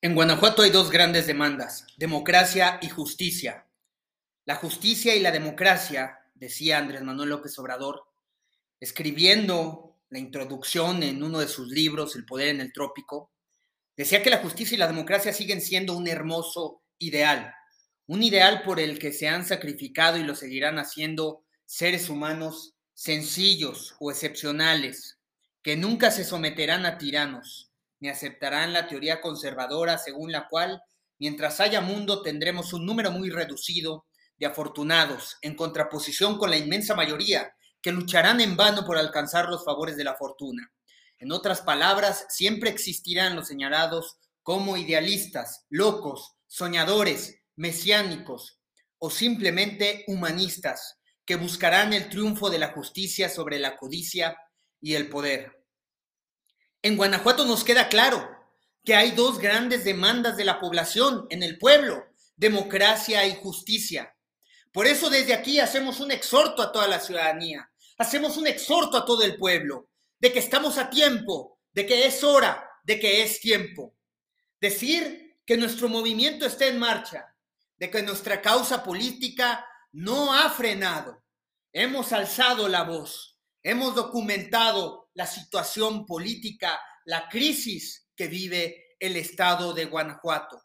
En 0.00 0.14
Guanajuato 0.14 0.62
hay 0.62 0.70
dos 0.70 0.92
grandes 0.92 1.26
demandas, 1.26 1.84
democracia 1.96 2.78
y 2.80 2.88
justicia. 2.88 3.66
La 4.44 4.54
justicia 4.54 5.16
y 5.16 5.20
la 5.20 5.32
democracia, 5.32 6.20
decía 6.36 6.78
Andrés 6.78 7.02
Manuel 7.02 7.30
López 7.30 7.58
Obrador, 7.58 8.04
escribiendo 8.78 9.98
la 10.10 10.20
introducción 10.20 11.02
en 11.02 11.20
uno 11.24 11.40
de 11.40 11.48
sus 11.48 11.66
libros, 11.66 12.14
El 12.14 12.26
Poder 12.26 12.50
en 12.50 12.60
el 12.60 12.72
Trópico, 12.72 13.32
decía 13.96 14.22
que 14.22 14.30
la 14.30 14.38
justicia 14.38 14.76
y 14.76 14.78
la 14.78 14.86
democracia 14.86 15.32
siguen 15.32 15.60
siendo 15.60 15.96
un 15.96 16.06
hermoso 16.06 16.80
ideal, 16.98 17.52
un 18.06 18.22
ideal 18.22 18.62
por 18.62 18.78
el 18.78 19.00
que 19.00 19.12
se 19.12 19.26
han 19.26 19.44
sacrificado 19.44 20.16
y 20.16 20.22
lo 20.22 20.36
seguirán 20.36 20.78
haciendo 20.78 21.42
seres 21.66 22.08
humanos 22.08 22.76
sencillos 22.94 23.96
o 23.98 24.12
excepcionales, 24.12 25.18
que 25.60 25.76
nunca 25.76 26.12
se 26.12 26.22
someterán 26.22 26.86
a 26.86 26.98
tiranos 26.98 27.67
ni 28.00 28.08
aceptarán 28.08 28.72
la 28.72 28.86
teoría 28.86 29.20
conservadora 29.20 29.98
según 29.98 30.32
la 30.32 30.48
cual, 30.48 30.82
mientras 31.18 31.60
haya 31.60 31.80
mundo, 31.80 32.22
tendremos 32.22 32.72
un 32.72 32.86
número 32.86 33.10
muy 33.10 33.30
reducido 33.30 34.06
de 34.36 34.46
afortunados, 34.46 35.36
en 35.42 35.56
contraposición 35.56 36.38
con 36.38 36.50
la 36.50 36.56
inmensa 36.56 36.94
mayoría 36.94 37.52
que 37.80 37.92
lucharán 37.92 38.40
en 38.40 38.56
vano 38.56 38.84
por 38.84 38.98
alcanzar 38.98 39.48
los 39.48 39.64
favores 39.64 39.96
de 39.96 40.04
la 40.04 40.14
fortuna. 40.14 40.72
En 41.18 41.32
otras 41.32 41.62
palabras, 41.62 42.26
siempre 42.28 42.70
existirán 42.70 43.34
los 43.34 43.48
señalados 43.48 44.18
como 44.42 44.76
idealistas, 44.76 45.66
locos, 45.68 46.36
soñadores, 46.46 47.40
mesiánicos 47.56 48.60
o 48.98 49.10
simplemente 49.10 50.04
humanistas, 50.06 50.98
que 51.24 51.36
buscarán 51.36 51.92
el 51.92 52.08
triunfo 52.08 52.48
de 52.48 52.58
la 52.58 52.68
justicia 52.72 53.28
sobre 53.28 53.58
la 53.58 53.76
codicia 53.76 54.36
y 54.80 54.94
el 54.94 55.08
poder. 55.08 55.57
En 56.80 56.96
Guanajuato 56.96 57.44
nos 57.44 57.64
queda 57.64 57.88
claro 57.88 58.28
que 58.84 58.94
hay 58.94 59.10
dos 59.10 59.38
grandes 59.38 59.84
demandas 59.84 60.36
de 60.36 60.44
la 60.44 60.60
población 60.60 61.26
en 61.28 61.42
el 61.42 61.58
pueblo, 61.58 62.06
democracia 62.36 63.26
y 63.26 63.34
justicia. 63.34 64.14
Por 64.72 64.86
eso 64.86 65.10
desde 65.10 65.34
aquí 65.34 65.58
hacemos 65.58 65.98
un 65.98 66.12
exhorto 66.12 66.62
a 66.62 66.70
toda 66.70 66.86
la 66.86 67.00
ciudadanía, 67.00 67.68
hacemos 67.98 68.36
un 68.36 68.46
exhorto 68.46 68.96
a 68.96 69.04
todo 69.04 69.24
el 69.24 69.36
pueblo, 69.36 69.90
de 70.20 70.32
que 70.32 70.38
estamos 70.38 70.78
a 70.78 70.88
tiempo, 70.88 71.58
de 71.72 71.84
que 71.84 72.06
es 72.06 72.22
hora, 72.22 72.70
de 72.84 73.00
que 73.00 73.22
es 73.24 73.40
tiempo. 73.40 73.96
Decir 74.60 75.36
que 75.44 75.56
nuestro 75.56 75.88
movimiento 75.88 76.46
está 76.46 76.66
en 76.66 76.78
marcha, 76.78 77.34
de 77.76 77.90
que 77.90 78.02
nuestra 78.02 78.40
causa 78.40 78.84
política 78.84 79.66
no 79.90 80.32
ha 80.32 80.48
frenado. 80.50 81.24
Hemos 81.72 82.12
alzado 82.12 82.68
la 82.68 82.84
voz, 82.84 83.36
hemos 83.64 83.96
documentado 83.96 85.07
la 85.18 85.26
situación 85.26 86.06
política, 86.06 86.80
la 87.04 87.28
crisis 87.28 88.08
que 88.14 88.28
vive 88.28 88.94
el 89.00 89.16
estado 89.16 89.74
de 89.74 89.86
Guanajuato. 89.86 90.62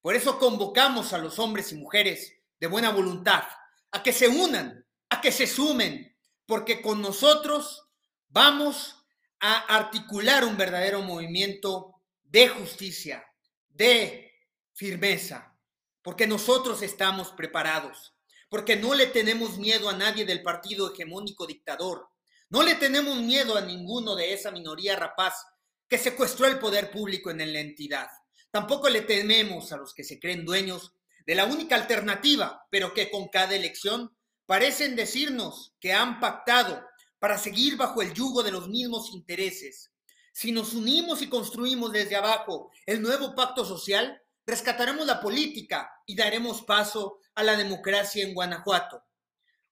Por 0.00 0.16
eso 0.16 0.40
convocamos 0.40 1.12
a 1.12 1.18
los 1.18 1.38
hombres 1.38 1.70
y 1.70 1.76
mujeres 1.76 2.32
de 2.58 2.66
buena 2.66 2.90
voluntad 2.90 3.44
a 3.92 4.02
que 4.02 4.12
se 4.12 4.26
unan, 4.26 4.84
a 5.08 5.20
que 5.20 5.30
se 5.30 5.46
sumen, 5.46 6.16
porque 6.46 6.82
con 6.82 7.00
nosotros 7.00 7.90
vamos 8.28 8.96
a 9.38 9.58
articular 9.72 10.44
un 10.44 10.56
verdadero 10.56 11.02
movimiento 11.02 12.02
de 12.24 12.48
justicia, 12.48 13.24
de 13.68 14.32
firmeza, 14.72 15.56
porque 16.02 16.26
nosotros 16.26 16.82
estamos 16.82 17.30
preparados, 17.30 18.16
porque 18.48 18.74
no 18.74 18.94
le 18.94 19.06
tenemos 19.06 19.58
miedo 19.58 19.88
a 19.88 19.96
nadie 19.96 20.24
del 20.24 20.42
partido 20.42 20.92
hegemónico 20.92 21.46
dictador, 21.46 22.11
no 22.52 22.62
le 22.62 22.74
tenemos 22.74 23.16
miedo 23.16 23.56
a 23.56 23.62
ninguno 23.62 24.14
de 24.14 24.34
esa 24.34 24.50
minoría 24.50 24.94
rapaz 24.94 25.32
que 25.88 25.96
secuestró 25.96 26.46
el 26.46 26.58
poder 26.58 26.90
público 26.90 27.30
en 27.30 27.38
la 27.50 27.60
entidad. 27.60 28.08
Tampoco 28.50 28.90
le 28.90 29.00
tememos 29.00 29.72
a 29.72 29.78
los 29.78 29.94
que 29.94 30.04
se 30.04 30.20
creen 30.20 30.44
dueños 30.44 30.92
de 31.24 31.34
la 31.34 31.46
única 31.46 31.76
alternativa, 31.76 32.66
pero 32.70 32.92
que 32.92 33.10
con 33.10 33.28
cada 33.28 33.56
elección 33.56 34.14
parecen 34.44 34.96
decirnos 34.96 35.74
que 35.80 35.94
han 35.94 36.20
pactado 36.20 36.84
para 37.18 37.38
seguir 37.38 37.78
bajo 37.78 38.02
el 38.02 38.12
yugo 38.12 38.42
de 38.42 38.52
los 38.52 38.68
mismos 38.68 39.14
intereses. 39.14 39.90
Si 40.34 40.52
nos 40.52 40.74
unimos 40.74 41.22
y 41.22 41.30
construimos 41.30 41.90
desde 41.90 42.16
abajo 42.16 42.70
el 42.84 43.00
nuevo 43.00 43.34
pacto 43.34 43.64
social, 43.64 44.20
rescataremos 44.44 45.06
la 45.06 45.22
política 45.22 45.90
y 46.04 46.14
daremos 46.14 46.60
paso 46.60 47.18
a 47.34 47.42
la 47.44 47.56
democracia 47.56 48.22
en 48.22 48.34
Guanajuato. 48.34 49.02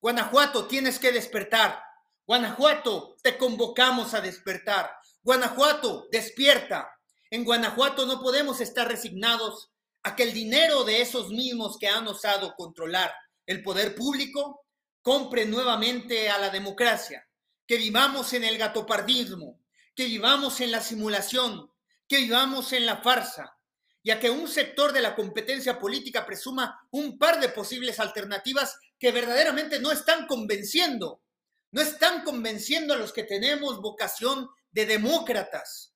Guanajuato, 0.00 0.68
tienes 0.68 1.00
que 1.00 1.10
despertar. 1.10 1.87
Guanajuato, 2.28 3.16
te 3.22 3.38
convocamos 3.38 4.12
a 4.12 4.20
despertar. 4.20 4.90
Guanajuato, 5.22 6.08
despierta. 6.12 6.90
En 7.30 7.42
Guanajuato 7.42 8.04
no 8.04 8.20
podemos 8.20 8.60
estar 8.60 8.86
resignados 8.86 9.70
a 10.02 10.14
que 10.14 10.24
el 10.24 10.34
dinero 10.34 10.84
de 10.84 11.00
esos 11.00 11.30
mismos 11.30 11.78
que 11.78 11.88
han 11.88 12.06
osado 12.06 12.54
controlar 12.54 13.10
el 13.46 13.62
poder 13.62 13.94
público 13.94 14.66
compre 15.00 15.46
nuevamente 15.46 16.28
a 16.28 16.36
la 16.36 16.50
democracia, 16.50 17.26
que 17.66 17.78
vivamos 17.78 18.34
en 18.34 18.44
el 18.44 18.58
gatopardismo, 18.58 19.58
que 19.94 20.04
vivamos 20.04 20.60
en 20.60 20.70
la 20.70 20.82
simulación, 20.82 21.72
que 22.06 22.18
vivamos 22.18 22.74
en 22.74 22.84
la 22.84 22.98
farsa, 22.98 23.56
y 24.02 24.10
a 24.10 24.20
que 24.20 24.28
un 24.28 24.48
sector 24.48 24.92
de 24.92 25.00
la 25.00 25.16
competencia 25.16 25.78
política 25.78 26.26
presuma 26.26 26.86
un 26.90 27.16
par 27.18 27.40
de 27.40 27.48
posibles 27.48 27.98
alternativas 27.98 28.78
que 28.98 29.12
verdaderamente 29.12 29.80
no 29.80 29.90
están 29.90 30.26
convenciendo 30.26 31.22
no 31.70 31.80
están 31.80 32.24
convenciendo 32.24 32.94
a 32.94 32.96
los 32.96 33.12
que 33.12 33.24
tenemos 33.24 33.80
vocación 33.80 34.48
de 34.70 34.86
demócratas. 34.86 35.94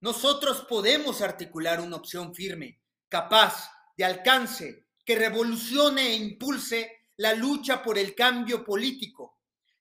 Nosotros 0.00 0.66
podemos 0.68 1.22
articular 1.22 1.80
una 1.80 1.96
opción 1.96 2.34
firme, 2.34 2.80
capaz, 3.08 3.70
de 3.96 4.04
alcance, 4.04 4.86
que 5.04 5.16
revolucione 5.16 6.08
e 6.08 6.14
impulse 6.14 7.04
la 7.16 7.32
lucha 7.32 7.82
por 7.82 7.98
el 7.98 8.14
cambio 8.14 8.64
político. 8.64 9.38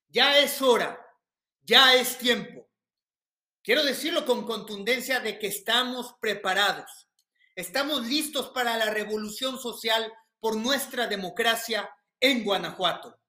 Ya 0.07 0.39
es 0.39 0.61
hora, 0.61 0.99
ya 1.61 1.95
es 1.95 2.17
tiempo. 2.17 2.69
Quiero 3.61 3.83
decirlo 3.83 4.25
con 4.25 4.45
contundencia 4.45 5.19
de 5.19 5.39
que 5.39 5.47
estamos 5.47 6.15
preparados. 6.21 7.09
Estamos 7.55 8.05
listos 8.05 8.49
para 8.49 8.77
la 8.77 8.91
revolución 8.91 9.59
social 9.59 10.13
por 10.39 10.55
nuestra 10.55 11.07
democracia 11.07 11.89
en 12.19 12.43
Guanajuato. 12.43 13.19